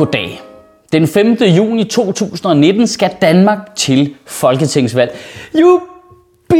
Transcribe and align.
Goddag. 0.00 0.40
Den 0.92 1.08
5. 1.08 1.32
juni 1.42 1.84
2019 1.84 2.86
skal 2.86 3.10
Danmark 3.22 3.76
til 3.76 4.14
folketingsvalg. 4.26 5.16
Jubi! 5.54 6.56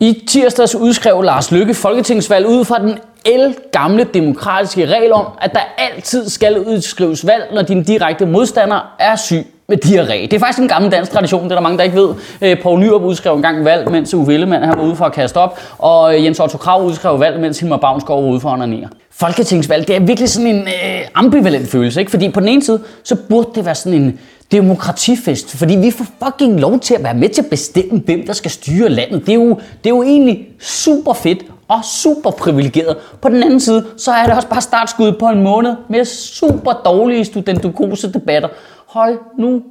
I 0.00 0.24
tirsdags 0.28 0.74
udskrev 0.74 1.22
Lars 1.22 1.52
Lykke 1.52 1.74
folketingsvalg 1.74 2.46
ud 2.46 2.64
fra 2.64 2.78
den 2.78 2.98
el 3.24 3.56
gamle 3.72 4.04
demokratiske 4.04 4.86
regel 4.86 5.12
om, 5.12 5.26
at 5.40 5.52
der 5.52 5.60
altid 5.78 6.28
skal 6.28 6.58
udskrives 6.58 7.26
valg, 7.26 7.44
når 7.54 7.62
din 7.62 7.82
direkte 7.82 8.26
modstander 8.26 8.94
er 8.98 9.16
syg 9.16 9.46
med 9.70 9.78
diarré. 9.84 10.22
Det 10.22 10.32
er 10.32 10.38
faktisk 10.38 10.58
en 10.58 10.68
gammel 10.68 10.92
dansk 10.92 11.12
tradition, 11.12 11.44
det 11.44 11.50
er 11.50 11.54
der 11.54 11.62
mange, 11.62 11.78
der 11.78 11.84
ikke 11.84 11.96
ved. 11.96 12.08
Øh, 12.42 12.62
Poul 12.62 12.80
Nyrup 12.80 13.02
udskrev 13.02 13.34
en 13.36 13.42
gang 13.42 13.64
valg, 13.64 13.90
mens 13.90 14.14
Uwe 14.14 14.34
Ellemann 14.34 14.64
han 14.64 14.78
var 14.78 14.84
ude 14.84 14.96
for 14.96 15.04
at 15.04 15.12
kaste 15.12 15.36
op, 15.36 15.58
og 15.78 16.24
Jens 16.24 16.40
Otto 16.40 16.58
Krav 16.58 16.82
udskrev 16.82 17.20
valg, 17.20 17.40
mens 17.40 17.60
Hilmar 17.60 17.76
Bavnsgaard 17.76 18.22
var 18.22 18.30
ude 18.30 18.40
for 18.40 18.48
at 18.48 18.52
onanere. 18.52 18.88
Folketingsvalg, 19.10 19.88
det 19.88 19.96
er 19.96 20.00
virkelig 20.00 20.28
sådan 20.28 20.46
en 20.46 20.62
øh, 20.62 21.00
ambivalent 21.14 21.68
følelse, 21.68 22.00
ikke? 22.00 22.10
Fordi 22.10 22.28
på 22.28 22.40
den 22.40 22.48
ene 22.48 22.62
side, 22.62 22.80
så 23.04 23.16
burde 23.28 23.48
det 23.54 23.64
være 23.64 23.74
sådan 23.74 24.02
en 24.02 24.18
demokratifest, 24.52 25.56
fordi 25.56 25.76
vi 25.76 25.90
får 25.90 26.06
fucking 26.24 26.60
lov 26.60 26.78
til 26.78 26.94
at 26.94 27.04
være 27.04 27.14
med 27.14 27.28
til 27.28 27.42
at 27.42 27.50
bestemme, 27.50 28.02
hvem 28.06 28.26
der 28.26 28.32
skal 28.32 28.50
styre 28.50 28.88
landet. 28.88 29.26
Det 29.26 29.28
er 29.28 29.34
jo, 29.34 29.48
det 29.84 29.90
er 29.90 29.94
jo 29.94 30.02
egentlig 30.02 30.46
super 30.60 31.12
fedt 31.12 31.38
og 31.68 31.84
super 31.84 32.30
privilegeret. 32.30 32.96
På 33.22 33.28
den 33.28 33.42
anden 33.42 33.60
side, 33.60 33.84
så 33.96 34.10
er 34.10 34.24
det 34.24 34.34
også 34.34 34.48
bare 34.48 34.60
startskud 34.60 35.12
på 35.12 35.26
en 35.26 35.42
måned 35.42 35.74
med 35.88 36.04
super 36.04 36.72
dårlige 36.72 37.24
studentokose 37.24 38.12
debatter. 38.12 38.48
Hold 38.90 39.18
nu 39.38 39.62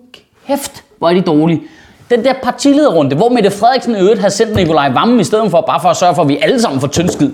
kæft, 0.48 0.84
hvor 0.98 1.10
er 1.10 1.14
de 1.14 1.22
dårlige. 1.22 1.62
Den 2.10 2.24
der 2.24 2.34
partilederrunde, 2.44 3.16
hvor 3.16 3.30
Mette 3.30 3.52
Frederiksen 3.52 3.96
i 3.96 4.00
øvrigt 4.00 4.22
har 4.22 4.30
sendt 4.30 4.56
Nikolaj 4.56 4.90
Vammen 4.90 5.20
i 5.20 5.24
stedet 5.24 5.52
for, 5.52 5.62
bare 5.62 5.82
for 5.82 5.90
at 5.90 5.98
sørge 5.98 6.16
for, 6.16 6.22
at 6.22 6.28
vi 6.28 6.38
alle 6.42 6.62
sammen 6.62 6.82
får 6.82 6.88
tyndskid. 6.88 7.32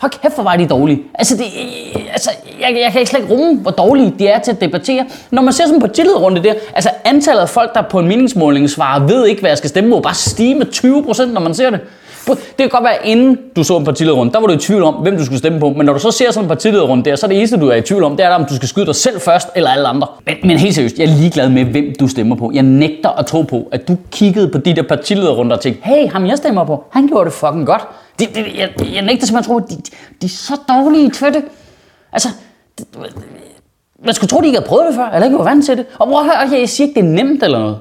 Hold 0.00 0.12
kæft, 0.22 0.34
hvor 0.34 0.44
var 0.44 0.56
de 0.56 0.66
dårlige. 0.66 1.02
Altså, 1.14 1.36
det, 1.36 1.44
altså 2.12 2.30
jeg, 2.60 2.78
jeg 2.82 2.92
kan 2.92 3.00
ikke 3.00 3.10
slet 3.10 3.20
ikke 3.20 3.34
rumme, 3.34 3.60
hvor 3.60 3.70
dårlige 3.70 4.14
de 4.18 4.28
er 4.28 4.38
til 4.38 4.50
at 4.50 4.60
debattere. 4.60 5.06
Når 5.30 5.42
man 5.42 5.52
ser 5.52 5.64
sådan 5.64 5.74
en 5.74 5.80
partilederrunde 5.80 6.42
der, 6.42 6.54
altså 6.74 6.90
antallet 7.04 7.40
af 7.40 7.48
folk, 7.48 7.74
der 7.74 7.82
på 7.82 7.98
en 7.98 8.08
meningsmåling 8.08 8.70
svarer, 8.70 9.06
ved 9.06 9.26
ikke, 9.26 9.40
hvad 9.40 9.50
jeg 9.50 9.58
skal 9.58 9.70
stemme 9.70 9.90
på, 9.90 10.00
bare 10.00 10.14
stige 10.14 10.54
med 10.54 10.66
20 10.66 11.04
procent, 11.04 11.32
når 11.32 11.40
man 11.40 11.54
ser 11.54 11.70
det. 11.70 11.80
Det 12.26 12.56
kan 12.58 12.68
godt 12.68 12.84
være, 12.84 13.06
inden 13.06 13.38
du 13.56 13.64
så 13.64 13.76
en 13.76 13.84
partilederrunde, 13.84 14.32
der 14.32 14.40
var 14.40 14.46
du 14.46 14.52
i 14.52 14.56
tvivl 14.56 14.82
om, 14.82 14.94
hvem 14.94 15.16
du 15.16 15.24
skulle 15.24 15.38
stemme 15.38 15.60
på. 15.60 15.70
Men 15.70 15.86
når 15.86 15.92
du 15.92 15.98
så 15.98 16.10
ser 16.10 16.30
sådan 16.30 16.44
en 16.44 16.48
partilederrunde 16.48 17.04
der, 17.04 17.16
så 17.16 17.26
er 17.26 17.28
det 17.28 17.38
eneste, 17.38 17.56
du 17.56 17.68
er 17.68 17.74
i 17.74 17.82
tvivl 17.82 18.04
om, 18.04 18.16
det 18.16 18.26
er, 18.26 18.30
om 18.30 18.44
du 18.44 18.56
skal 18.56 18.68
skyde 18.68 18.86
dig 18.86 18.94
selv 18.94 19.20
først, 19.20 19.48
eller 19.54 19.70
alle 19.70 19.88
andre. 19.88 20.06
Men, 20.26 20.34
men 20.44 20.58
helt 20.58 20.74
seriøst, 20.74 20.98
jeg 20.98 21.04
er 21.04 21.14
ligeglad 21.16 21.48
med, 21.48 21.64
hvem 21.64 21.84
du 22.00 22.08
stemmer 22.08 22.36
på. 22.36 22.50
Jeg 22.54 22.62
nægter 22.62 23.08
at 23.08 23.26
tro 23.26 23.42
på, 23.42 23.68
at 23.72 23.88
du 23.88 23.96
kiggede 24.10 24.48
på 24.48 24.58
de 24.58 24.76
der 24.76 24.82
partilederrunder 24.82 25.56
og 25.56 25.62
tænkte, 25.62 25.82
hey, 25.84 26.08
ham 26.12 26.26
jeg 26.26 26.36
stemmer 26.36 26.64
på, 26.64 26.84
han 26.90 27.06
gjorde 27.06 27.24
det 27.24 27.32
fucking 27.32 27.66
godt. 27.66 27.82
Det, 28.18 28.34
de, 28.34 28.44
jeg, 28.56 28.70
jeg 28.94 29.02
nægter 29.02 29.26
simpelthen 29.26 29.38
at 29.38 29.44
tro, 29.44 29.56
at 29.56 29.70
de, 29.70 29.76
de, 30.22 30.26
er 30.26 30.28
så 30.28 30.56
dårlige 30.68 31.10
til 31.10 31.26
det. 31.26 31.44
Altså, 32.12 32.28
de, 32.78 32.84
man 34.04 34.14
skulle 34.14 34.28
tro, 34.28 34.40
de 34.40 34.46
ikke 34.46 34.58
havde 34.58 34.68
prøvet 34.68 34.86
det 34.86 34.94
før, 34.94 35.06
eller 35.06 35.24
ikke 35.24 35.38
var 35.38 35.44
vant 35.44 35.64
til 35.64 35.76
det. 35.76 35.86
Og 35.98 36.08
prøv 36.08 36.18
at 36.18 36.24
høre, 36.24 36.60
jeg 36.60 36.68
siger 36.68 36.88
ikke, 36.88 37.00
det 37.00 37.08
er 37.08 37.12
nemt 37.12 37.42
eller 37.42 37.58
noget. 37.58 37.78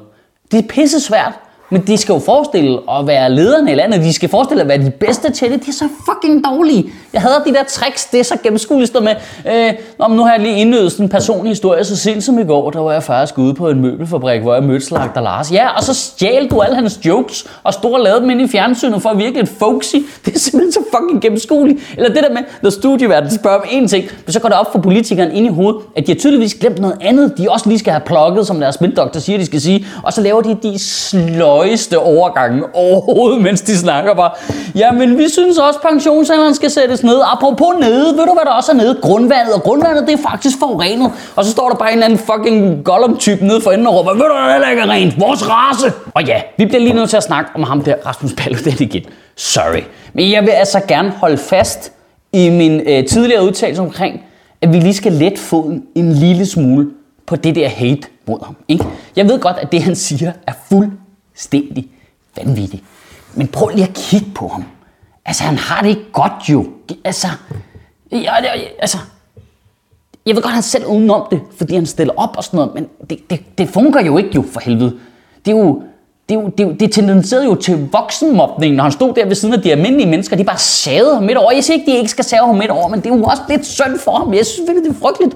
Det 0.51 0.57
er 0.63 0.67
pisse 0.69 1.00
svært. 1.00 1.34
Men 1.69 1.81
de 1.88 1.97
skal 1.97 2.13
jo 2.13 2.19
forestille 2.19 2.79
at 2.91 3.07
være 3.07 3.31
lederne 3.31 3.72
i 3.72 3.75
landet. 3.75 4.01
De 4.01 4.13
skal 4.13 4.29
forestille 4.29 4.61
at 4.61 4.67
være 4.67 4.78
de 4.78 4.91
bedste 4.91 5.31
til 5.31 5.51
det. 5.51 5.66
De 5.66 5.69
er 5.69 5.73
så 5.73 5.88
fucking 6.05 6.44
dårlige. 6.45 6.85
Jeg 7.13 7.22
havde 7.22 7.33
de 7.45 7.53
der 7.53 7.63
tricks, 7.63 8.05
det 8.05 8.19
er 8.19 8.23
så 8.23 8.38
gennemskueligt 8.44 9.03
med. 9.03 9.16
Øh, 9.47 9.73
Nå, 10.00 10.07
nu 10.16 10.23
har 10.23 10.31
jeg 10.31 10.39
lige 10.41 10.59
indøvet 10.59 10.91
sådan 10.91 11.05
en 11.05 11.09
personlig 11.09 11.51
historie. 11.51 11.83
Så 11.83 11.95
sent 11.95 12.23
som 12.23 12.39
i 12.39 12.44
går, 12.44 12.72
der 12.72 12.79
var 12.79 12.91
jeg 12.91 13.03
faktisk 13.03 13.38
ude 13.38 13.53
på 13.53 13.69
en 13.69 13.81
møbelfabrik, 13.81 14.41
hvor 14.41 14.53
jeg 14.53 14.63
mødte 14.63 14.85
Slagter 14.85 15.22
Lars. 15.22 15.51
Ja, 15.51 15.67
og 15.67 15.83
så 15.83 15.94
stjal 15.94 16.47
du 16.47 16.61
alle 16.61 16.75
hans 16.75 17.00
jokes 17.05 17.45
og 17.63 17.73
stod 17.73 17.94
og 17.94 17.99
lavede 17.99 18.22
dem 18.22 18.29
ind 18.29 18.41
i 18.41 18.47
fjernsynet 18.47 19.01
for 19.01 19.09
at 19.09 19.17
virke 19.17 19.39
et 19.39 19.49
folksy. 19.49 19.95
Det 20.25 20.35
er 20.35 20.39
simpelthen 20.39 20.72
så 20.72 20.79
fucking 20.95 21.22
gennemskueligt. 21.22 21.79
Eller 21.97 22.09
det 22.13 22.23
der 22.23 22.29
med, 22.34 22.41
når 22.61 22.69
studieværten 22.69 23.31
spørger 23.31 23.57
om 23.57 23.63
én 23.63 23.88
ting, 23.88 24.05
men 24.25 24.34
så 24.34 24.39
går 24.39 24.49
det 24.49 24.57
op 24.57 24.72
for 24.72 24.79
politikeren 24.79 25.31
ind 25.31 25.45
i 25.45 25.49
hovedet, 25.49 25.81
at 25.95 26.07
de 26.07 26.11
har 26.11 26.19
tydeligvis 26.19 26.55
glemt 26.55 26.79
noget 26.79 26.97
andet, 27.01 27.34
de 27.38 27.47
også 27.49 27.69
lige 27.69 27.79
skal 27.79 27.94
have 27.94 28.01
plukket, 28.05 28.47
som 28.47 28.59
deres 28.59 28.75
spindoktor 28.75 29.19
siger, 29.19 29.39
de 29.39 29.45
skal 29.45 29.61
sige. 29.61 29.85
Og 30.03 30.13
så 30.13 30.22
laver 30.22 30.41
de 30.41 30.57
de 30.63 30.79
slå 30.79 31.56
nøjeste 31.57 32.00
overgange 32.00 32.63
overhovedet, 32.73 33.41
mens 33.41 33.62
de 33.62 33.78
snakker 33.78 34.13
bare. 34.13 34.31
Jamen, 34.75 35.18
vi 35.18 35.29
synes 35.29 35.57
også, 35.57 35.79
at 35.84 35.90
pensionsalderen 35.91 36.56
skal 36.56 36.72
sættes 36.72 37.03
ned. 37.03 37.22
Apropos 37.34 37.75
nede, 37.79 38.06
ved 38.18 38.25
du 38.25 38.34
hvad 38.34 38.45
der 38.45 38.51
også 38.51 38.72
er 38.72 38.75
nede? 38.75 38.97
Grundvandet. 39.01 39.53
Og 39.53 39.63
grundvandet, 39.63 40.07
det 40.07 40.13
er 40.13 40.29
faktisk 40.29 40.59
forurenet. 40.59 41.12
Og 41.35 41.46
så 41.46 41.51
står 41.51 41.69
der 41.69 41.75
bare 41.75 41.90
en 41.91 41.94
eller 41.94 42.06
anden 42.06 42.19
fucking 42.19 42.84
Gollum-type 42.85 43.46
nede 43.46 43.62
for 43.62 43.72
enden 43.72 43.88
og 43.88 43.96
råber, 43.96 44.12
ved 44.12 44.22
du 44.22 44.34
hvad, 44.46 44.72
det 44.75 44.79
er 44.79 44.90
rent? 44.90 45.19
Vores 45.19 45.50
race! 45.50 45.94
Og 46.13 46.23
ja, 46.23 46.41
vi 46.57 46.66
bliver 46.66 46.79
lige 46.79 46.94
nødt 46.94 47.09
til 47.09 47.17
at 47.17 47.23
snakke 47.23 47.51
om 47.56 47.63
ham 47.63 47.81
der, 47.81 47.96
Rasmus 48.06 48.34
Paludan 48.34 48.73
igen. 48.79 49.03
Sorry. 49.35 49.81
Men 50.13 50.31
jeg 50.31 50.41
vil 50.41 50.50
altså 50.50 50.81
gerne 50.88 51.09
holde 51.09 51.38
fast 51.38 51.91
i 52.34 52.50
min 52.50 52.79
øh, 52.79 53.06
tidligere 53.06 53.44
udtalelse 53.44 53.81
omkring, 53.81 54.22
at 54.62 54.73
vi 54.73 54.79
lige 54.79 54.94
skal 54.94 55.12
let 55.12 55.40
foden 55.40 55.84
en 55.96 56.13
lille 56.13 56.46
smule 56.46 56.88
på 57.28 57.35
det 57.35 57.56
der 57.56 57.67
hate 57.67 58.07
mod 58.28 58.46
ham. 58.46 58.56
Ikke? 58.67 58.85
Jeg 59.16 59.25
ved 59.29 59.40
godt, 59.40 59.57
at 59.62 59.72
det 59.72 59.84
han 59.84 59.96
siger 59.96 60.31
er 60.47 60.53
fuld 60.69 60.91
fuldstændig 61.37 61.87
vanvittig. 62.37 62.83
Men 63.35 63.47
prøv 63.47 63.69
lige 63.69 63.87
at 63.87 63.93
kigge 63.93 64.31
på 64.35 64.47
ham. 64.47 64.63
Altså, 65.25 65.43
han 65.43 65.57
har 65.57 65.81
det 65.81 65.89
ikke 65.89 66.11
godt 66.11 66.49
jo. 66.49 66.65
Altså, 67.03 67.27
jeg, 68.11 68.21
jeg, 68.21 68.67
altså, 68.79 68.97
jeg 70.25 70.35
ved 70.35 70.43
godt, 70.43 70.53
han 70.53 70.63
selv 70.63 70.85
udenom 70.85 71.27
det, 71.31 71.41
fordi 71.57 71.75
han 71.75 71.85
stiller 71.85 72.13
op 72.17 72.37
og 72.37 72.43
sådan 72.43 72.57
noget, 72.57 72.73
men 72.73 72.87
det, 73.09 73.29
det, 73.29 73.57
det 73.57 73.69
fungerer 73.69 74.05
jo 74.05 74.17
ikke 74.17 74.29
jo 74.35 74.43
for 74.51 74.59
helvede. 74.59 74.99
Det 75.45 75.51
er 75.51 75.57
jo, 75.57 75.83
det, 76.29 76.37
er 76.37 76.41
jo, 76.41 76.47
det, 76.47 76.63
er 76.63 76.67
jo, 76.67 76.73
det 76.73 76.91
tendenserede 76.91 77.45
jo 77.45 77.55
til 77.55 77.89
voksenmobning, 77.91 78.75
når 78.75 78.83
han 78.83 78.91
stod 78.91 79.13
der 79.13 79.25
ved 79.25 79.35
siden 79.35 79.53
af 79.53 79.61
de 79.61 79.71
almindelige 79.71 80.09
mennesker. 80.09 80.35
De 80.35 80.43
bare 80.43 80.57
savede 80.57 81.13
ham 81.13 81.23
midt 81.23 81.37
over. 81.37 81.51
Jeg 81.51 81.63
siger 81.63 81.77
ikke, 81.79 81.91
de 81.91 81.97
ikke 81.97 82.11
skal 82.11 82.25
save 82.25 82.45
ham 82.45 82.55
midt 82.55 82.71
over, 82.71 82.87
men 82.87 83.01
det 83.01 83.11
er 83.11 83.15
jo 83.15 83.23
også 83.23 83.41
lidt 83.49 83.65
synd 83.65 83.99
for 83.99 84.15
ham. 84.15 84.33
Jeg 84.33 84.45
synes 84.45 84.69
virkelig, 84.69 84.89
det 84.89 84.95
er 84.95 85.01
frygteligt. 85.01 85.35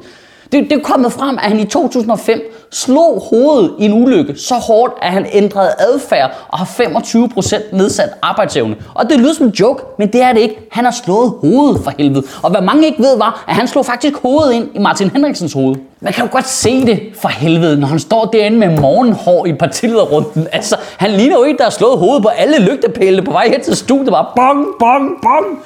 Det, 0.51 0.63
det 0.63 0.71
er 0.71 0.83
kommet 0.83 1.13
frem, 1.13 1.37
at 1.37 1.43
han 1.43 1.59
i 1.59 1.65
2005 1.65 2.41
slog 2.71 3.27
hovedet 3.29 3.71
i 3.79 3.85
en 3.85 4.03
ulykke 4.03 4.35
så 4.37 4.55
hårdt, 4.55 4.93
at 5.01 5.11
han 5.11 5.25
ændrede 5.31 5.69
adfærd 5.79 6.31
og 6.49 6.57
har 6.57 6.65
25% 6.65 7.75
nedsat 7.75 8.09
arbejdsevne. 8.21 8.75
Og 8.93 9.09
det 9.09 9.19
lyder 9.19 9.33
som 9.33 9.45
en 9.45 9.51
joke, 9.51 9.83
men 9.97 10.13
det 10.13 10.21
er 10.21 10.33
det 10.33 10.39
ikke. 10.41 10.67
Han 10.71 10.85
har 10.85 10.91
slået 11.05 11.33
hovedet 11.41 11.83
for 11.83 11.91
helvede. 11.97 12.23
Og 12.43 12.51
hvad 12.51 12.61
mange 12.61 12.85
ikke 12.85 13.03
ved 13.03 13.17
var, 13.17 13.43
at 13.47 13.55
han 13.55 13.67
slog 13.67 13.85
faktisk 13.85 14.17
hovedet 14.17 14.53
ind 14.53 14.69
i 14.75 14.79
Martin 14.79 15.09
Henriksens 15.09 15.53
hoved. 15.53 15.75
Man 15.99 16.13
kan 16.13 16.25
jo 16.25 16.31
godt 16.31 16.47
se 16.47 16.85
det 16.85 17.01
for 17.21 17.29
helvede, 17.29 17.79
når 17.79 17.87
han 17.87 17.99
står 17.99 18.25
derinde 18.25 18.57
med 18.57 18.79
morgenhår 18.79 19.45
i 19.45 19.53
partilederrunden. 19.53 20.47
Altså, 20.51 20.75
han 20.97 21.11
ligner 21.11 21.37
jo 21.37 21.43
ikke, 21.43 21.57
der 21.57 21.63
har 21.63 21.71
slået 21.71 21.97
hovedet 21.97 22.23
på 22.23 22.29
alle 22.29 22.59
lygtepælene 22.59 23.23
på 23.23 23.31
vej 23.31 23.49
hen 23.49 23.61
til 23.61 23.75
studiet. 23.75 24.09
Bare 24.09 24.25
bong, 24.35 24.67
bong, 24.79 25.21
bong. 25.21 25.63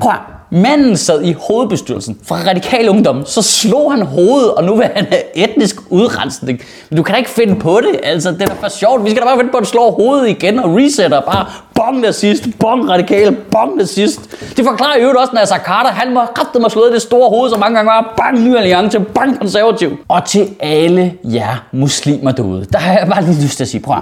Prøv 0.00 0.12
Manden 0.52 0.96
sad 0.96 1.22
i 1.22 1.32
hovedbestyrelsen 1.32 2.18
fra 2.26 2.36
radikal 2.48 2.88
ungdom, 2.88 3.26
så 3.26 3.42
slog 3.42 3.92
han 3.92 4.02
hovedet, 4.02 4.54
og 4.54 4.64
nu 4.64 4.74
vil 4.74 4.86
han 4.94 5.06
have 5.10 5.22
etnisk 5.34 5.76
udrensning. 5.90 6.60
Men 6.90 6.96
du 6.96 7.02
kan 7.02 7.12
da 7.12 7.18
ikke 7.18 7.30
finde 7.30 7.56
på 7.56 7.80
det, 7.80 8.00
altså 8.02 8.30
det 8.30 8.42
er 8.42 8.46
da 8.46 8.54
for 8.60 8.68
sjovt. 8.68 9.04
Vi 9.04 9.10
skal 9.10 9.22
da 9.22 9.26
bare 9.26 9.38
finde 9.38 9.50
på 9.52 9.58
at 9.58 9.66
slå 9.66 9.90
hovedet 9.90 10.28
igen 10.28 10.58
og 10.58 10.76
resetter 10.76 11.20
bare 11.20 11.46
bong 11.74 12.00
nazist, 12.00 12.44
bong 12.58 12.88
radikal, 12.90 13.36
bong 13.50 13.76
nazist. 13.76 14.20
Det 14.56 14.64
forklarer 14.64 15.02
jo 15.02 15.08
også, 15.08 15.32
når 15.32 15.46
Carter, 15.46 15.90
han 15.90 16.14
var 16.14 16.32
kraftigt 16.34 16.62
mig 16.62 16.70
slået 16.70 16.92
det 16.92 17.02
store 17.02 17.28
hoved 17.28 17.50
så 17.50 17.56
mange 17.56 17.76
gange 17.76 17.88
var, 17.88 18.14
bang 18.16 18.44
ny 18.44 18.56
alliance, 18.56 19.00
bang 19.00 19.38
konservativ. 19.38 19.96
Og 20.08 20.24
til 20.24 20.48
alle 20.60 21.14
jer 21.24 21.64
muslimer 21.72 22.32
derude, 22.32 22.66
der 22.72 22.78
har 22.78 22.98
jeg 22.98 23.08
bare 23.08 23.24
lige 23.24 23.42
lyst 23.42 23.56
til 23.56 23.64
at 23.64 23.68
sige, 23.68 23.80
prøv 23.80 23.96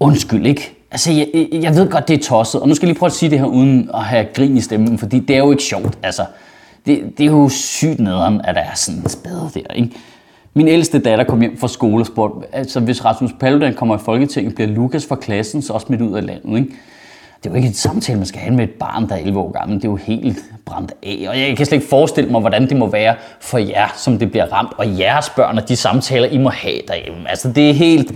undskyld 0.00 0.46
ikke, 0.46 0.75
Altså, 0.90 1.12
jeg, 1.12 1.48
jeg 1.52 1.74
ved 1.74 1.90
godt, 1.90 2.08
det 2.08 2.18
er 2.18 2.22
tosset, 2.22 2.60
og 2.60 2.68
nu 2.68 2.74
skal 2.74 2.86
jeg 2.86 2.92
lige 2.92 2.98
prøve 2.98 3.08
at 3.08 3.12
sige 3.12 3.30
det 3.30 3.38
her 3.38 3.46
uden 3.46 3.90
at 3.94 4.04
have 4.04 4.26
grin 4.34 4.56
i 4.56 4.60
stemmen, 4.60 4.98
fordi 4.98 5.18
det 5.18 5.36
er 5.36 5.40
jo 5.40 5.50
ikke 5.50 5.62
sjovt. 5.62 5.98
Altså, 6.02 6.24
det, 6.86 7.12
det 7.18 7.26
er 7.26 7.30
jo 7.30 7.48
sygt 7.48 8.00
nederen, 8.00 8.40
at 8.44 8.54
der 8.54 8.60
er 8.60 8.74
sådan 8.74 9.00
en 9.00 9.08
spade 9.08 9.50
der, 9.54 9.74
ikke? 9.74 9.90
Min 10.54 10.68
ældste 10.68 10.98
datter 10.98 11.24
kom 11.24 11.40
hjem 11.40 11.58
fra 11.58 11.68
skole 11.68 12.02
og 12.02 12.06
spurgte, 12.06 12.46
altså 12.52 12.80
hvis 12.80 13.04
Rasmus 13.04 13.30
Paludan 13.40 13.74
kommer 13.74 13.96
i 13.96 14.00
Folketinget, 14.04 14.54
bliver 14.54 14.68
Lukas 14.68 15.06
fra 15.06 15.16
klassen 15.16 15.62
så 15.62 15.72
også 15.72 15.86
smidt 15.86 16.00
ud 16.00 16.16
af 16.16 16.26
landet, 16.26 16.58
ikke? 16.58 16.72
det 17.46 17.50
er 17.50 17.54
jo 17.54 17.56
ikke 17.56 17.68
et 17.68 17.76
samtale, 17.76 18.18
man 18.18 18.26
skal 18.26 18.40
have 18.40 18.54
med 18.54 18.64
et 18.64 18.70
barn, 18.70 19.08
der 19.08 19.14
er 19.14 19.18
11 19.18 19.40
år 19.40 19.52
gammel. 19.52 19.76
Det 19.76 19.84
er 19.84 19.88
jo 19.88 19.96
helt 19.96 20.38
brændt 20.64 20.92
af. 21.02 21.26
Og 21.28 21.40
jeg 21.40 21.56
kan 21.56 21.66
slet 21.66 21.76
ikke 21.76 21.88
forestille 21.88 22.30
mig, 22.30 22.40
hvordan 22.40 22.68
det 22.68 22.76
må 22.76 22.86
være 22.86 23.14
for 23.40 23.58
jer, 23.58 23.88
som 23.96 24.18
det 24.18 24.30
bliver 24.30 24.52
ramt, 24.52 24.72
og 24.78 24.98
jeres 24.98 25.30
børn 25.30 25.58
og 25.58 25.68
de 25.68 25.76
samtaler, 25.76 26.28
I 26.28 26.38
må 26.38 26.48
have 26.48 26.80
derhjemme. 26.88 27.30
Altså, 27.30 27.52
det 27.52 27.70
er 27.70 27.74
helt, 27.74 28.12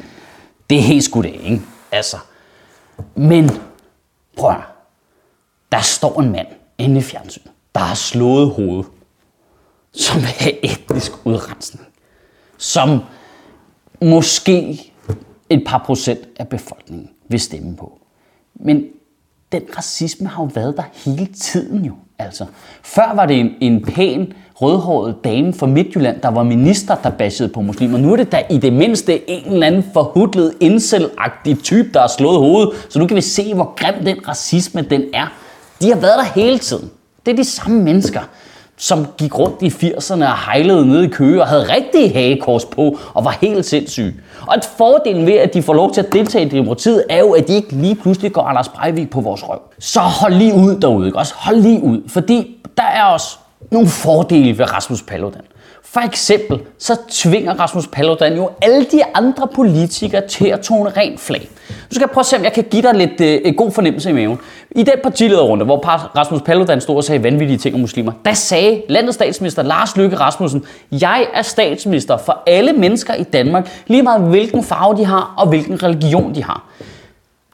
det 0.70 0.78
er 0.78 0.82
helt 0.82 1.04
skudt 1.04 1.26
af, 1.26 1.40
ikke? 1.44 1.60
Altså. 1.92 2.16
Men, 3.14 3.50
prøv 4.36 4.50
at, 4.50 4.56
der 5.72 5.80
står 5.80 6.20
en 6.20 6.32
mand 6.32 6.46
inde 6.78 6.98
i 6.98 7.02
fjernsynet, 7.02 7.52
der 7.74 7.80
har 7.80 7.94
slået 7.94 8.50
hovedet, 8.50 8.86
som 9.92 10.20
er 10.20 10.50
etnisk 10.62 11.12
udrensning. 11.26 11.86
Som 12.58 13.00
måske 14.02 14.80
et 15.50 15.64
par 15.66 15.82
procent 15.86 16.28
af 16.36 16.48
befolkningen 16.48 17.10
vil 17.28 17.40
stemme 17.40 17.76
på. 17.76 17.98
Men 18.54 18.84
den 19.52 19.62
racisme 19.76 20.28
har 20.28 20.42
jo 20.42 20.50
været 20.54 20.76
der 20.76 20.82
hele 20.92 21.26
tiden 21.26 21.84
jo. 21.84 21.94
Altså, 22.24 22.44
før 22.82 23.12
var 23.14 23.26
det 23.26 23.40
en, 23.40 23.50
en 23.60 23.84
pæn, 23.84 24.32
rødhåret 24.54 25.14
dame 25.24 25.54
fra 25.54 25.66
Midtjylland, 25.66 26.20
der 26.20 26.28
var 26.28 26.42
minister, 26.42 26.94
der 26.94 27.10
bashede 27.10 27.48
på 27.48 27.60
muslimer. 27.60 27.98
Nu 27.98 28.12
er 28.12 28.16
det 28.16 28.32
da 28.32 28.42
i 28.50 28.58
det 28.58 28.72
mindste 28.72 29.30
en 29.30 29.52
eller 29.52 29.66
anden 29.66 29.84
forhudlet, 29.92 30.54
indselagtig 30.60 31.62
type, 31.62 31.88
der 31.94 32.00
har 32.00 32.08
slået 32.08 32.38
hovedet. 32.38 32.72
Så 32.88 32.98
nu 32.98 33.06
kan 33.06 33.16
vi 33.16 33.20
se, 33.20 33.54
hvor 33.54 33.74
grim 33.76 34.04
den 34.04 34.28
racisme 34.28 34.82
den 34.82 35.02
er. 35.14 35.26
De 35.82 35.88
har 35.88 36.00
været 36.00 36.18
der 36.18 36.40
hele 36.40 36.58
tiden. 36.58 36.90
Det 37.26 37.32
er 37.32 37.36
de 37.36 37.44
samme 37.44 37.82
mennesker 37.82 38.20
som 38.80 39.06
gik 39.18 39.38
rundt 39.38 39.62
i 39.62 39.68
80'erne 39.68 40.24
og 40.24 40.44
hejlede 40.44 40.86
ned 40.86 41.02
i 41.02 41.08
Køge 41.08 41.42
og 41.42 41.48
havde 41.48 41.62
rigtig 41.74 42.12
hagekors 42.12 42.64
på 42.64 42.98
og 43.14 43.24
var 43.24 43.38
helt 43.40 43.66
sindssyge. 43.66 44.14
Og 44.46 44.56
et 44.56 44.64
fordel 44.78 45.26
ved, 45.26 45.32
at 45.32 45.54
de 45.54 45.62
får 45.62 45.74
lov 45.74 45.92
til 45.92 46.00
at 46.00 46.12
deltage 46.12 46.46
i 46.46 46.48
demokratiet, 46.48 47.04
er 47.10 47.18
jo, 47.18 47.32
at 47.32 47.48
de 47.48 47.52
ikke 47.52 47.72
lige 47.72 47.94
pludselig 47.94 48.32
går 48.32 48.42
Anders 48.42 48.68
Breivik 48.68 49.10
på 49.10 49.20
vores 49.20 49.48
røv. 49.48 49.60
Så 49.78 50.00
hold 50.00 50.34
lige 50.34 50.54
ud 50.54 50.80
derude, 50.80 51.06
ikke 51.06 51.18
også? 51.18 51.34
Hold 51.36 51.56
lige 51.56 51.82
ud, 51.82 52.08
fordi 52.08 52.56
der 52.76 52.82
er 52.82 53.04
også 53.04 53.38
nogle 53.70 53.88
fordele 53.88 54.58
ved 54.58 54.72
Rasmus 54.72 55.02
Paludan. 55.02 55.42
For 55.92 56.00
eksempel 56.00 56.60
så 56.78 56.96
tvinger 57.10 57.54
Rasmus 57.54 57.86
Paludan 57.86 58.36
jo 58.36 58.50
alle 58.62 58.84
de 58.84 59.02
andre 59.14 59.48
politikere 59.54 60.26
til 60.28 60.46
at 60.46 60.60
tone 60.60 60.90
rent 60.90 61.20
flag. 61.20 61.48
Nu 61.68 61.74
skal 61.90 62.00
jeg 62.00 62.10
prøve 62.10 62.22
at 62.22 62.26
se, 62.26 62.36
om 62.36 62.44
jeg 62.44 62.52
kan 62.52 62.64
give 62.70 62.82
dig 62.82 62.94
lidt 62.94 63.20
øh, 63.20 63.54
god 63.54 63.70
fornemmelse 63.70 64.10
i 64.10 64.12
maven. 64.12 64.38
I 64.70 64.82
den 64.82 64.94
partilederrunde, 65.02 65.64
hvor 65.64 65.86
Rasmus 66.16 66.42
Paludan 66.42 66.80
stod 66.80 66.96
og 66.96 67.04
sagde 67.04 67.22
vanvittige 67.22 67.58
ting 67.58 67.74
om 67.74 67.80
muslimer, 67.80 68.12
der 68.24 68.32
sagde 68.32 68.82
landets 68.88 69.14
statsminister 69.14 69.62
Lars 69.62 69.96
Løkke 69.96 70.16
Rasmussen, 70.16 70.64
jeg 70.90 71.26
er 71.34 71.42
statsminister 71.42 72.16
for 72.16 72.42
alle 72.46 72.72
mennesker 72.72 73.14
i 73.14 73.22
Danmark, 73.22 73.82
lige 73.86 74.02
meget 74.02 74.20
hvilken 74.20 74.64
farve 74.64 74.96
de 74.96 75.04
har 75.04 75.34
og 75.38 75.48
hvilken 75.48 75.82
religion 75.82 76.34
de 76.34 76.44
har. 76.44 76.64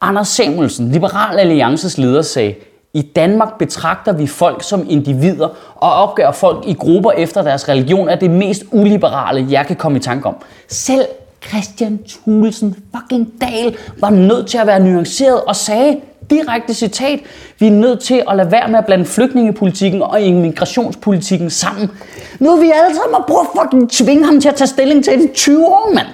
Anders 0.00 0.28
Samuelsen, 0.28 0.92
Liberal 0.92 1.38
Alliances 1.38 1.98
leder, 1.98 2.22
sagde, 2.22 2.54
i 2.96 3.02
Danmark 3.02 3.58
betragter 3.58 4.12
vi 4.12 4.26
folk 4.26 4.62
som 4.62 4.86
individer 4.88 5.48
og 5.76 5.92
opgør 5.92 6.30
folk 6.30 6.64
i 6.66 6.72
grupper 6.72 7.10
efter 7.10 7.42
deres 7.42 7.68
religion 7.68 8.08
er 8.08 8.16
det 8.16 8.30
mest 8.30 8.64
uliberale, 8.72 9.46
jeg 9.50 9.66
kan 9.66 9.76
komme 9.76 9.98
i 9.98 10.00
tanke 10.00 10.28
om. 10.28 10.36
Selv 10.68 11.06
Christian 11.48 11.98
Thulesen 12.08 12.76
fucking 12.96 13.32
Dahl 13.40 13.76
var 13.98 14.10
nødt 14.10 14.46
til 14.46 14.58
at 14.58 14.66
være 14.66 14.80
nuanceret 14.80 15.40
og 15.40 15.56
sagde, 15.56 16.00
direkte 16.30 16.74
citat, 16.74 17.20
vi 17.58 17.66
er 17.66 17.70
nødt 17.70 18.00
til 18.00 18.22
at 18.30 18.36
lade 18.36 18.52
være 18.52 18.68
med 18.68 18.78
at 18.78 18.86
blande 18.86 19.04
flygtningepolitikken 19.04 20.02
og 20.02 20.20
immigrationspolitikken 20.20 21.50
sammen. 21.50 21.90
Nu 22.38 22.50
er 22.50 22.60
vi 22.60 22.70
alle 22.74 22.96
sammen 22.96 23.14
og 23.14 23.24
prøve 23.26 23.40
at 23.40 23.62
fucking 23.62 23.90
tvinge 23.90 24.24
ham 24.24 24.40
til 24.40 24.48
at 24.48 24.54
tage 24.54 24.68
stilling 24.68 25.04
til 25.04 25.12
det 25.18 25.32
20 25.32 25.66
år, 25.66 25.92
mand. 25.94 26.06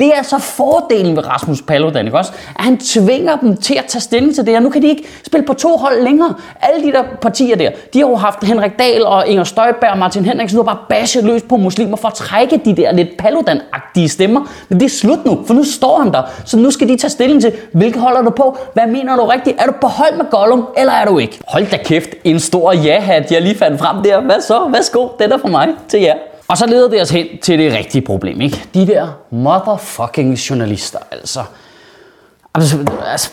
Det 0.00 0.12
er 0.18 0.22
så 0.22 0.38
fordelen 0.38 1.16
ved 1.16 1.28
Rasmus 1.28 1.62
Paludan, 1.62 2.06
ikke 2.06 2.18
også? 2.18 2.32
At 2.58 2.64
han 2.64 2.78
tvinger 2.78 3.36
dem 3.36 3.56
til 3.56 3.74
at 3.74 3.84
tage 3.84 4.00
stilling 4.00 4.34
til 4.34 4.44
det 4.44 4.52
her. 4.52 4.60
Nu 4.60 4.70
kan 4.70 4.82
de 4.82 4.88
ikke 4.88 5.04
spille 5.26 5.46
på 5.46 5.54
to 5.54 5.76
hold 5.76 6.02
længere. 6.02 6.34
Alle 6.62 6.86
de 6.86 6.92
der 6.92 7.02
partier 7.20 7.56
der, 7.56 7.70
de 7.94 7.98
har 7.98 8.08
jo 8.08 8.16
haft 8.16 8.44
Henrik 8.44 8.78
Dahl 8.78 9.02
og 9.02 9.26
Inger 9.26 9.44
Støjberg 9.44 9.90
og 9.90 9.98
Martin 9.98 10.24
Henriksen, 10.24 10.58
der 10.58 10.64
bare 10.64 10.78
bashet 10.88 11.24
løs 11.24 11.42
på 11.42 11.56
muslimer 11.56 11.96
for 11.96 12.08
at 12.08 12.14
trække 12.14 12.60
de 12.64 12.76
der 12.76 12.92
lidt 12.92 13.08
Paludan-agtige 13.22 14.08
stemmer. 14.08 14.40
Men 14.68 14.80
det 14.80 14.86
er 14.86 14.90
slut 14.90 15.24
nu, 15.24 15.44
for 15.46 15.54
nu 15.54 15.64
står 15.64 15.98
han 15.98 16.12
der. 16.12 16.22
Så 16.44 16.58
nu 16.58 16.70
skal 16.70 16.88
de 16.88 16.96
tage 16.96 17.10
stilling 17.10 17.40
til, 17.40 17.52
hvilke 17.72 17.98
holder 17.98 18.22
du 18.22 18.30
på? 18.30 18.58
Hvad 18.72 18.86
mener 18.86 19.16
du 19.16 19.24
rigtigt? 19.24 19.60
Er 19.60 19.66
du 19.66 19.72
på 19.80 19.86
hold 19.86 20.16
med 20.16 20.24
Gollum, 20.30 20.66
eller 20.76 20.92
er 20.92 21.04
du 21.04 21.18
ikke? 21.18 21.38
Hold 21.48 21.66
da 21.70 21.76
kæft, 21.76 22.08
en 22.24 22.40
stor 22.40 22.72
ja-hat, 22.72 23.32
jeg 23.32 23.42
lige 23.42 23.58
fandt 23.58 23.80
frem 23.80 24.02
der. 24.02 24.20
Hvad 24.20 24.40
så? 24.40 24.68
Værsgo, 24.72 25.08
den 25.18 25.32
er 25.32 25.38
for 25.38 25.48
mig 25.48 25.68
til 25.88 26.00
jer. 26.00 26.14
Og 26.48 26.58
så 26.58 26.66
leder 26.66 26.88
det 26.88 27.00
os 27.00 27.10
hen 27.10 27.26
til 27.42 27.58
det 27.58 27.72
rigtige 27.72 28.02
problem, 28.02 28.40
ikke? 28.40 28.64
De 28.74 28.86
der 28.86 29.08
motherfucking 29.30 30.34
journalister, 30.34 30.98
altså. 31.12 31.42
Altså, 32.54 32.78
altså 33.06 33.30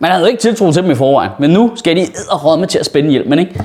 man 0.00 0.10
havde 0.10 0.30
ikke 0.30 0.40
tiltro 0.40 0.72
til 0.72 0.82
dem 0.82 0.90
i 0.90 0.94
forvejen, 0.94 1.30
men 1.38 1.50
nu 1.50 1.72
skal 1.76 1.96
de 1.96 2.06
med 2.58 2.68
til 2.68 2.78
at 2.78 2.86
spænde 2.86 3.10
hjelmen, 3.10 3.38
ikke? 3.38 3.64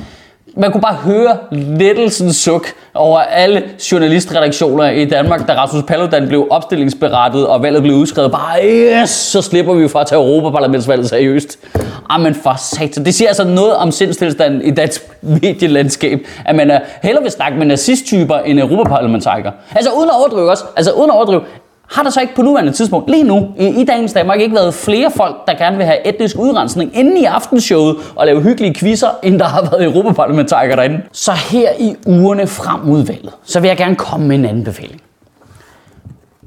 Man 0.60 0.72
kunne 0.72 0.82
bare 0.82 0.96
høre 0.96 1.38
lettelsens 1.52 2.36
suk 2.36 2.68
over 2.94 3.20
alle 3.20 3.64
journalistredaktioner 3.92 4.90
i 4.90 5.06
Danmark, 5.06 5.48
da 5.48 5.54
Rasmus 5.54 5.84
Paludan 5.84 6.28
blev 6.28 6.48
opstillingsberettet, 6.50 7.48
og 7.48 7.64
valget 7.64 7.82
blev 7.82 7.96
udskrevet. 7.96 8.32
Bare, 8.32 8.60
yes, 8.64 9.10
så 9.10 9.42
slipper 9.42 9.74
vi 9.74 9.88
fra 9.88 10.02
at 10.02 10.08
tage 10.08 10.22
Europaparlamentsvalget 10.22 11.10
seriøst. 11.10 11.60
Ah, 11.76 11.82
Amen 12.10 12.36
for 12.36 12.56
satan. 12.58 13.06
Det 13.06 13.16
siger 13.16 13.28
altså 13.28 13.44
noget 13.44 13.76
om 13.76 13.92
sindstilstanden 13.92 14.62
i 14.62 14.72
dansk 14.72 15.02
medielandskab, 15.22 16.20
at 16.46 16.56
man 16.56 16.72
er 16.72 16.80
hellere 17.04 17.24
vil 17.24 17.32
snakke 17.32 17.58
med 17.58 17.66
nazisttyper 17.66 18.38
end 18.38 18.60
europaparlamentarikere. 18.60 19.54
Altså 19.76 19.92
uden 19.92 20.10
at 20.10 20.16
overdrive 20.20 20.50
også. 20.52 20.64
Altså 20.76 20.92
uden 20.92 21.10
at 21.10 21.16
overdrive. 21.16 21.42
Har 21.90 22.04
der 22.04 22.10
så 22.10 22.22
ikke 22.22 22.36
på 22.36 22.42
nuværende 22.42 22.72
tidspunkt, 22.72 23.10
lige 23.10 23.24
nu, 23.24 23.54
i, 23.60 23.68
i 23.68 23.86
dagens 23.86 24.14
Danmark, 24.14 24.40
ikke 24.40 24.56
været 24.56 24.74
flere 24.74 25.12
folk, 25.12 25.48
der 25.48 25.54
gerne 25.54 25.78
vil 25.78 25.86
have 25.86 26.08
etnisk 26.08 26.38
udrensning 26.40 26.98
inden 26.98 27.18
i 27.18 27.24
aftenshowet 27.24 27.96
og 28.16 28.26
lave 28.26 28.42
hyggelige 28.42 28.74
quizzer, 28.74 29.08
end 29.24 29.40
der 29.40 29.46
har 29.46 29.62
været 29.62 29.84
europaparlamentarikere 29.84 30.78
derinde? 30.78 31.02
Så 31.12 31.32
her 31.32 31.70
i 31.80 31.96
ugerne 32.08 32.48
frem 32.48 32.80
mod 32.80 33.04
valget, 33.06 33.34
så 33.44 33.60
vil 33.60 33.68
jeg 33.68 33.78
gerne 33.78 33.96
komme 33.96 34.28
med 34.28 34.36
en 34.36 34.46
anbefaling. 34.46 35.02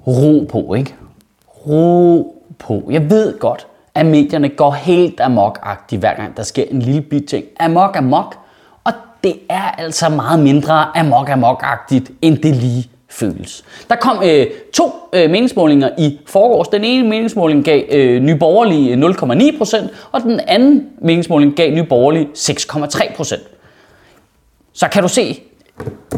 Ro 0.07 0.47
på, 0.51 0.75
ikke? 0.75 0.95
Ro 1.67 2.37
på. 2.59 2.83
Jeg 2.91 3.11
ved 3.11 3.39
godt, 3.39 3.67
at 3.95 4.07
medierne 4.07 4.49
går 4.49 4.71
helt 4.71 5.21
amok 5.21 5.59
hver 5.91 6.15
gang 6.15 6.37
der 6.37 6.43
sker 6.43 6.65
en 6.71 6.83
lille 6.83 7.01
bit 7.01 7.25
ting. 7.29 7.45
Amok, 7.61 7.97
amok. 7.97 8.37
Og 8.85 8.93
det 9.25 9.35
er 9.49 9.75
altså 9.79 10.09
meget 10.09 10.41
mindre 10.41 10.99
amok 10.99 11.29
amok 11.29 11.65
end 12.23 12.39
det 12.39 12.57
lige 12.57 12.91
føles. 13.11 13.65
Der 13.91 13.97
kom 13.97 14.23
øh, 14.25 14.47
to 14.75 14.93
øh, 15.13 15.31
meningsmålinger 15.31 15.91
i 15.99 16.19
forgårs. 16.27 16.69
Den 16.69 16.85
ene 16.85 17.09
meningsmåling 17.09 17.65
gav 17.65 17.83
øh, 17.91 18.23
Nye 18.23 18.37
Borgerlige 18.37 18.93
øh, 18.93 19.03
0,9%, 19.03 19.89
og 20.13 20.23
den 20.23 20.41
anden 20.47 20.87
meningsmåling 21.03 21.55
gav 21.57 21.71
Nye 21.73 21.85
Borgerlige 21.85 22.29
6,3%. 22.35 23.41
Så 24.73 24.89
kan 24.89 25.03
du 25.03 25.09
se, 25.09 25.41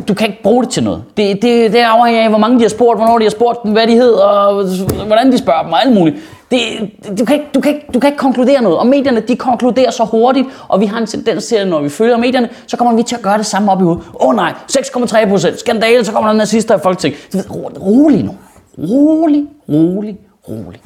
du 0.09 0.15
kan 0.15 0.27
ikke 0.27 0.43
bruge 0.43 0.65
det 0.65 0.73
til 0.73 0.83
noget. 0.83 1.05
Det, 1.17 1.43
det, 1.43 1.73
det 1.73 1.79
afhænger 1.79 2.23
af, 2.23 2.29
hvor 2.29 2.39
mange 2.39 2.57
de 2.57 2.63
har 2.63 2.69
spurgt, 2.69 2.99
hvornår 2.99 3.19
de 3.19 3.25
har 3.25 3.31
spurgt 3.31 3.63
dem, 3.63 3.73
hvad 3.73 3.87
de 3.87 3.93
hedder, 3.93 4.25
og 4.25 4.65
hvordan 5.07 5.33
de 5.33 5.39
spørger 5.39 5.63
dem, 5.63 5.73
og 5.73 5.85
alt 5.85 5.95
muligt. 5.95 6.17
Det, 6.53 6.91
du, 7.19 7.25
kan 7.25 7.35
ikke, 7.35 7.47
du, 7.55 7.61
kan 7.61 7.75
ikke, 7.75 7.87
du 7.95 8.01
kan 8.01 8.09
ikke 8.09 8.19
konkludere 8.19 8.63
noget. 8.63 8.79
Og 8.79 8.87
medierne, 8.87 9.21
de 9.21 9.37
konkluderer 9.37 9.91
så 9.91 10.05
hurtigt, 10.05 10.47
og 10.69 10.81
vi 10.81 10.87
har 10.87 10.99
en 10.99 11.07
tendens 11.07 11.47
til, 11.47 11.57
at 11.57 11.69
når 11.69 11.81
vi 11.81 11.89
følger 11.89 12.17
medierne, 12.17 12.49
så 12.67 12.77
kommer 12.77 12.97
vi 12.97 13.03
til 13.03 13.17
at 13.17 13.23
gøre 13.23 13.39
det 13.39 13.47
samme 13.47 13.73
op 13.73 13.81
i 13.81 13.85
hovedet. 13.85 14.05
Åh 14.21 14.29
oh, 14.29 14.35
nej, 14.35 14.55
6,3 14.73 15.29
procent, 15.29 15.61
skandale, 15.61 16.05
så 16.05 16.13
kommer 16.13 16.31
der 16.31 16.39
nazister 16.39 16.77
i 16.77 16.81
Folketinget. 16.83 17.47
Rolig 17.81 18.25
nu. 18.25 18.37
Rolig, 18.79 19.47
rolig, 19.69 20.19
rolig. 20.49 20.81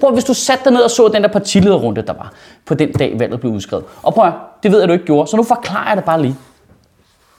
Prøv 0.00 0.12
hvis 0.12 0.24
du 0.24 0.34
satte 0.34 0.64
dig 0.64 0.72
ned 0.72 0.80
og 0.80 0.90
så 0.90 1.08
den 1.08 1.22
der 1.22 1.28
partilederrunde, 1.28 2.02
der 2.02 2.12
var 2.12 2.32
på 2.66 2.74
den 2.74 2.92
dag, 2.92 3.18
valget 3.18 3.40
blev 3.40 3.52
udskrevet. 3.52 3.84
Og 4.02 4.14
prøv 4.14 4.32
det 4.62 4.72
ved 4.72 4.78
jeg, 4.78 4.88
du 4.88 4.92
ikke 4.92 5.04
gjorde, 5.04 5.30
så 5.30 5.36
nu 5.36 5.42
forklarer 5.42 5.88
jeg 5.88 5.96
det 5.96 6.04
bare 6.04 6.22
lige. 6.22 6.36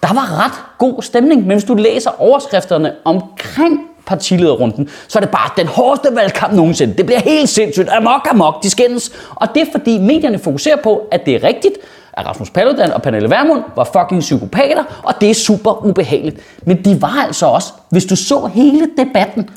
Der 0.03 0.13
var 0.13 0.45
ret 0.45 0.63
god 0.77 1.01
stemning, 1.01 1.41
men 1.41 1.51
hvis 1.51 1.63
du 1.63 1.75
læser 1.75 2.21
overskrifterne 2.21 2.93
omkring 3.05 3.79
partilederrunden, 4.11 4.89
så 5.07 5.19
er 5.19 5.21
det 5.21 5.29
bare 5.29 5.49
den 5.57 5.67
hårdeste 5.67 6.15
valgkamp 6.15 6.53
nogensinde. 6.53 6.93
Det 6.97 7.05
bliver 7.05 7.19
helt 7.19 7.49
sindssygt. 7.49 7.89
Amok, 7.89 8.27
amok, 8.31 8.63
de 8.63 8.69
skændes. 8.69 9.11
Og 9.35 9.47
det 9.53 9.61
er 9.61 9.65
fordi 9.71 9.97
medierne 9.97 10.39
fokuserer 10.39 10.77
på, 10.83 11.01
at 11.11 11.25
det 11.25 11.35
er 11.35 11.43
rigtigt, 11.43 11.73
at 12.13 12.25
Rasmus 12.25 12.49
Paludan 12.49 12.93
og 12.93 13.01
Pernille 13.01 13.29
Vermund 13.29 13.63
var 13.75 13.83
fucking 13.83 14.21
psykopater, 14.21 14.83
og 15.03 15.13
det 15.21 15.29
er 15.29 15.33
super 15.33 15.85
ubehageligt. 15.85 16.39
Men 16.65 16.85
de 16.85 17.01
var 17.01 17.25
altså 17.27 17.45
også, 17.45 17.73
hvis 17.89 18.05
du 18.05 18.15
så 18.15 18.49
hele 18.53 18.87
debatten, 18.97 19.49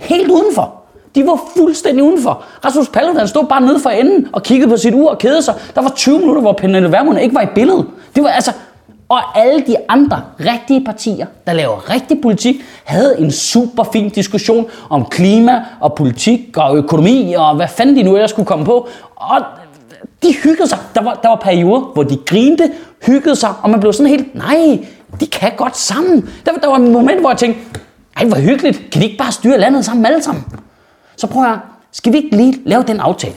helt 0.00 0.30
udenfor. 0.30 0.74
De 1.14 1.26
var 1.26 1.40
fuldstændig 1.56 2.04
udenfor. 2.04 2.44
Rasmus 2.64 2.88
Paludan 2.88 3.28
stod 3.28 3.44
bare 3.44 3.60
nede 3.60 3.80
for 3.80 3.90
enden 3.90 4.28
og 4.32 4.42
kiggede 4.42 4.70
på 4.70 4.76
sit 4.76 4.94
ur 4.94 5.10
og 5.10 5.18
kedede 5.18 5.42
sig. 5.42 5.54
Der 5.74 5.82
var 5.82 5.92
20 5.96 6.18
minutter, 6.18 6.40
hvor 6.40 6.52
Pernille 6.52 6.92
Vermund 6.92 7.20
ikke 7.20 7.34
var 7.34 7.42
i 7.42 7.48
billedet. 7.54 7.86
Det 8.14 8.22
var 8.22 8.28
altså, 8.28 8.52
og 9.08 9.38
alle 9.38 9.60
de 9.66 9.76
andre 9.88 10.22
rigtige 10.40 10.84
partier, 10.84 11.26
der 11.46 11.52
laver 11.52 11.90
rigtig 11.90 12.20
politik, 12.20 12.56
havde 12.84 13.16
en 13.18 13.30
super 13.32 13.84
fin 13.92 14.10
diskussion 14.10 14.66
om 14.90 15.04
klima 15.04 15.64
og 15.80 15.94
politik 15.94 16.56
og 16.56 16.76
økonomi 16.76 17.34
og 17.36 17.56
hvad 17.56 17.68
fanden 17.68 17.96
de 17.96 18.02
nu 18.02 18.14
ellers 18.14 18.30
skulle 18.30 18.46
komme 18.46 18.64
på. 18.64 18.88
Og 19.16 19.40
de 20.22 20.34
hyggede 20.42 20.68
sig. 20.68 20.78
Der 20.94 21.02
var, 21.02 21.14
der 21.22 21.28
var 21.28 21.36
perioder, 21.36 21.80
hvor 21.80 22.02
de 22.02 22.18
grinte, 22.26 22.72
hyggede 23.06 23.36
sig, 23.36 23.54
og 23.62 23.70
man 23.70 23.80
blev 23.80 23.92
sådan 23.92 24.10
helt, 24.10 24.34
nej, 24.34 24.78
de 25.20 25.26
kan 25.26 25.52
godt 25.56 25.76
sammen. 25.76 26.28
Der, 26.46 26.52
der 26.52 26.68
var 26.68 26.78
et 26.78 26.90
moment, 26.90 27.20
hvor 27.20 27.30
jeg 27.30 27.38
tænkte, 27.38 27.80
ej, 28.16 28.24
hvor 28.24 28.36
hyggeligt. 28.36 28.90
Kan 28.92 29.02
de 29.02 29.06
ikke 29.06 29.18
bare 29.18 29.32
styre 29.32 29.58
landet 29.58 29.84
sammen 29.84 30.06
alle 30.06 30.22
sammen? 30.22 30.44
Så 31.16 31.26
prøv 31.26 31.44
at 31.44 31.58
skal 31.92 32.12
vi 32.12 32.16
ikke 32.16 32.36
lige 32.36 32.60
lave 32.64 32.82
den 32.82 33.00
aftale? 33.00 33.34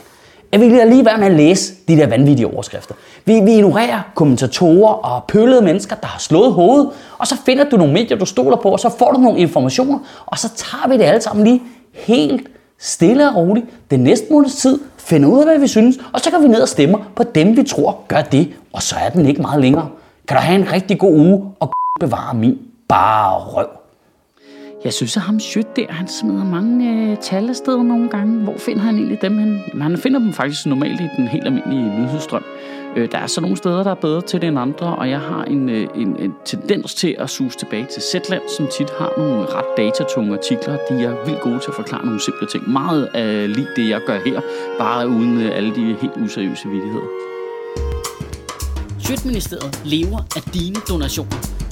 At 0.52 0.60
vi 0.60 0.70
lader 0.70 0.86
lige 0.86 1.06
være 1.06 1.18
med 1.18 1.28
at 1.28 1.34
læse 1.34 1.74
de 1.88 1.98
der 1.98 2.08
vanvittige 2.08 2.48
overskrifter. 2.48 2.96
Vi, 3.26 3.40
vi 3.40 3.54
ignorerer 3.54 4.02
kommentatorer 4.16 4.94
og 4.94 5.24
pøllede 5.28 5.62
mennesker, 5.62 5.96
der 5.96 6.08
har 6.08 6.20
slået 6.20 6.54
hovedet, 6.54 6.90
og 7.18 7.28
så 7.28 7.38
finder 7.46 7.70
du 7.70 7.78
nogle 7.78 7.94
medier, 7.94 8.18
du 8.18 8.26
stoler 8.26 8.58
på, 8.58 8.70
og 8.70 8.80
så 8.80 8.90
får 8.90 9.12
du 9.12 9.20
nogle 9.20 9.40
informationer, 9.40 10.00
og 10.26 10.38
så 10.38 10.50
tager 10.56 10.88
vi 10.88 10.98
det 10.98 11.04
alle 11.04 11.22
sammen 11.22 11.46
lige 11.46 11.62
helt 11.94 12.48
stille 12.80 13.30
og 13.30 13.36
roligt 13.36 13.66
den 13.92 14.00
næste 14.00 14.26
måneds 14.32 14.56
tid, 14.56 14.80
finder 14.98 15.30
ud 15.30 15.40
af, 15.40 15.46
hvad 15.46 15.60
vi 15.60 15.68
synes, 15.68 15.98
og 16.14 16.20
så 16.20 16.32
går 16.32 16.40
vi 16.40 16.48
ned 16.48 16.62
og 16.62 16.68
stemmer 16.68 17.00
på 17.16 17.24
dem, 17.24 17.58
vi 17.58 17.64
tror 17.64 18.00
gør 18.08 18.22
det, 18.22 18.54
og 18.74 18.82
så 18.82 18.96
er 19.06 19.10
den 19.10 19.26
ikke 19.26 19.42
meget 19.42 19.62
længere. 19.62 19.90
Kan 20.28 20.38
du 20.38 20.42
have 20.42 20.60
en 20.60 20.72
rigtig 20.72 21.00
god 21.00 21.14
uge, 21.14 21.52
og 21.60 21.72
bevare 22.00 22.36
min 22.36 22.58
bare 22.88 23.40
røv. 23.40 23.68
Jeg 24.84 24.94
synes, 24.94 25.18
at 25.18 25.24
ham 25.24 25.40
Schødt 25.40 25.76
der, 25.76 25.86
han 25.90 26.08
smider 26.08 26.44
mange 26.44 27.12
øh, 27.12 27.18
tal 27.18 27.50
afsted 27.50 27.84
nogle 27.84 28.10
gange. 28.10 28.44
Hvor 28.44 28.58
finder 28.58 28.82
han 28.82 28.96
egentlig 28.96 29.22
dem 29.22 29.38
hen? 29.38 29.82
Han 29.82 29.98
finder 29.98 30.20
dem 30.20 30.34
faktisk 30.34 30.66
normalt 30.66 31.02
i 31.02 31.08
den 31.18 31.28
helt 31.28 31.46
almindelige 31.46 32.00
nyhedsstrøm. 32.00 32.44
Øh, 32.96 33.12
der 33.12 33.18
er 33.18 33.28
så 33.28 33.42
nogle 33.42 33.58
steder, 33.58 33.84
der 33.84 33.92
er 33.92 33.96
bedre 33.96 34.22
til 34.22 34.42
det 34.42 34.48
end 34.48 34.60
andre, 34.60 34.96
og 34.96 35.10
jeg 35.10 35.20
har 35.20 35.44
en, 35.44 35.70
øh, 35.70 35.88
en, 35.96 36.16
en 36.20 36.34
tendens 36.46 36.94
til 36.94 37.16
at 37.20 37.30
suge 37.30 37.50
tilbage 37.50 37.86
til 37.94 38.02
Zetland, 38.02 38.42
som 38.58 38.68
tit 38.78 38.90
har 39.00 39.14
nogle 39.18 39.46
ret 39.46 39.78
datatunge 39.78 40.34
artikler. 40.34 40.78
De 40.90 41.04
er 41.04 41.26
vildt 41.26 41.42
gode 41.42 41.60
til 41.60 41.68
at 41.68 41.76
forklare 41.76 42.06
nogle 42.06 42.22
simple 42.22 42.48
ting. 42.48 42.70
Meget 42.70 43.10
af 43.14 43.54
lige 43.56 43.68
det, 43.76 43.90
jeg 43.90 44.02
gør 44.08 44.20
her, 44.26 44.42
bare 44.80 45.08
uden 45.10 45.42
øh, 45.42 45.58
alle 45.58 45.76
de 45.76 45.96
helt 46.02 46.18
useriøse 46.18 46.68
vidigheder. 46.68 47.08
Sjøtministeriet 49.00 49.82
lever 49.86 50.18
af 50.36 50.42
dine 50.54 50.76
donationer. 50.90 51.57